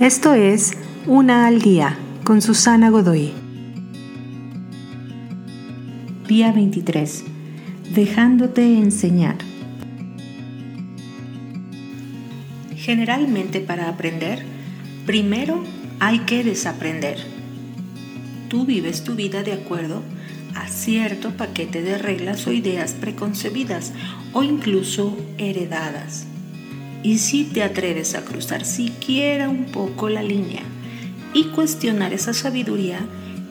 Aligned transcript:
Esto 0.00 0.34
es 0.34 0.72
Una 1.06 1.46
al 1.46 1.62
Día 1.62 1.96
con 2.22 2.42
Susana 2.42 2.90
Godoy. 2.90 3.32
Día 6.28 6.52
23. 6.52 7.24
Dejándote 7.94 8.76
enseñar. 8.76 9.36
Generalmente 12.76 13.60
para 13.60 13.88
aprender, 13.88 14.44
primero 15.06 15.64
hay 15.98 16.18
que 16.20 16.44
desaprender. 16.44 17.16
Tú 18.50 18.66
vives 18.66 19.02
tu 19.02 19.14
vida 19.14 19.42
de 19.44 19.54
acuerdo 19.54 20.02
a 20.54 20.68
cierto 20.68 21.30
paquete 21.38 21.80
de 21.80 21.96
reglas 21.96 22.46
o 22.46 22.52
ideas 22.52 22.92
preconcebidas 22.92 23.94
o 24.34 24.42
incluso 24.42 25.16
heredadas. 25.38 26.26
Y 27.06 27.18
si 27.18 27.44
te 27.44 27.62
atreves 27.62 28.16
a 28.16 28.24
cruzar 28.24 28.64
siquiera 28.64 29.48
un 29.48 29.66
poco 29.66 30.08
la 30.08 30.24
línea 30.24 30.62
y 31.32 31.44
cuestionar 31.50 32.12
esa 32.12 32.34
sabiduría, 32.34 32.98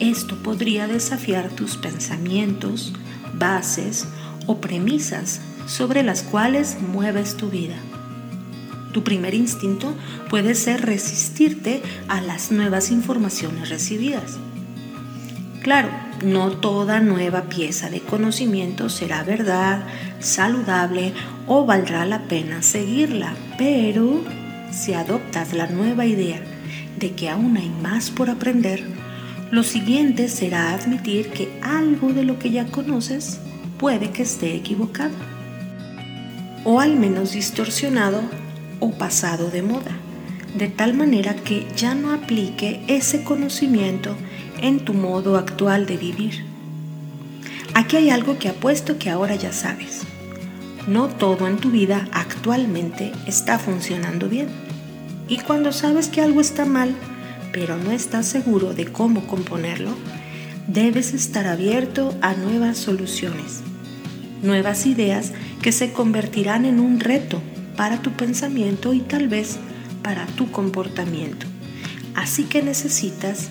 esto 0.00 0.34
podría 0.42 0.88
desafiar 0.88 1.50
tus 1.50 1.76
pensamientos, 1.76 2.92
bases 3.34 4.08
o 4.48 4.60
premisas 4.60 5.40
sobre 5.68 6.02
las 6.02 6.24
cuales 6.24 6.76
mueves 6.92 7.36
tu 7.36 7.48
vida. 7.48 7.76
Tu 8.92 9.04
primer 9.04 9.32
instinto 9.32 9.94
puede 10.28 10.56
ser 10.56 10.84
resistirte 10.84 11.82
a 12.08 12.20
las 12.20 12.50
nuevas 12.50 12.90
informaciones 12.90 13.68
recibidas. 13.68 14.38
Claro, 15.66 15.88
no 16.24 16.52
toda 16.52 17.00
nueva 17.00 17.48
pieza 17.48 17.90
de 17.90 18.00
conocimiento 18.00 18.88
será 18.88 19.24
verdad, 19.24 19.82
saludable 20.20 21.12
o 21.48 21.66
valdrá 21.66 22.06
la 22.06 22.28
pena 22.28 22.62
seguirla, 22.62 23.34
pero 23.58 24.22
si 24.70 24.94
adoptas 24.94 25.54
la 25.54 25.66
nueva 25.66 26.06
idea 26.06 26.40
de 27.00 27.16
que 27.16 27.28
aún 27.28 27.56
hay 27.56 27.68
más 27.82 28.10
por 28.10 28.30
aprender, 28.30 28.84
lo 29.50 29.64
siguiente 29.64 30.28
será 30.28 30.72
admitir 30.72 31.30
que 31.30 31.58
algo 31.62 32.12
de 32.12 32.22
lo 32.22 32.38
que 32.38 32.52
ya 32.52 32.66
conoces 32.66 33.40
puede 33.76 34.10
que 34.10 34.22
esté 34.22 34.54
equivocado, 34.54 35.16
o 36.62 36.78
al 36.78 36.94
menos 36.94 37.32
distorsionado 37.32 38.20
o 38.78 38.92
pasado 38.92 39.50
de 39.50 39.62
moda, 39.62 39.96
de 40.56 40.68
tal 40.68 40.94
manera 40.94 41.34
que 41.34 41.66
ya 41.76 41.96
no 41.96 42.12
aplique 42.12 42.84
ese 42.86 43.24
conocimiento 43.24 44.14
en 44.60 44.80
tu 44.80 44.94
modo 44.94 45.36
actual 45.36 45.86
de 45.86 45.96
vivir. 45.96 46.44
Aquí 47.74 47.96
hay 47.96 48.10
algo 48.10 48.38
que 48.38 48.48
apuesto 48.48 48.98
que 48.98 49.10
ahora 49.10 49.34
ya 49.34 49.52
sabes. 49.52 50.02
No 50.86 51.08
todo 51.08 51.46
en 51.48 51.56
tu 51.56 51.70
vida 51.70 52.08
actualmente 52.12 53.12
está 53.26 53.58
funcionando 53.58 54.28
bien. 54.28 54.48
Y 55.28 55.38
cuando 55.38 55.72
sabes 55.72 56.08
que 56.08 56.20
algo 56.20 56.40
está 56.40 56.64
mal, 56.64 56.94
pero 57.52 57.76
no 57.76 57.90
estás 57.90 58.26
seguro 58.26 58.72
de 58.72 58.86
cómo 58.86 59.26
componerlo, 59.26 59.90
debes 60.68 61.14
estar 61.14 61.46
abierto 61.46 62.16
a 62.20 62.34
nuevas 62.34 62.78
soluciones, 62.78 63.62
nuevas 64.42 64.86
ideas 64.86 65.32
que 65.62 65.72
se 65.72 65.92
convertirán 65.92 66.64
en 66.64 66.80
un 66.80 67.00
reto 67.00 67.42
para 67.76 68.00
tu 68.00 68.12
pensamiento 68.12 68.94
y 68.94 69.00
tal 69.00 69.28
vez 69.28 69.58
para 70.02 70.26
tu 70.26 70.50
comportamiento. 70.50 71.46
Así 72.14 72.44
que 72.44 72.62
necesitas 72.62 73.50